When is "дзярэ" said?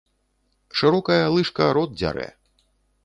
1.99-2.29